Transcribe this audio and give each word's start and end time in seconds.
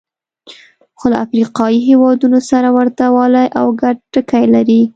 خو 0.97 1.05
له 1.11 1.17
افریقایي 1.25 1.79
هېوادونو 1.89 2.39
سره 2.49 2.67
ورته 2.77 3.03
والی 3.15 3.47
او 3.59 3.65
ګډ 3.81 3.95
ټکي 4.13 4.43
لري. 4.55 4.81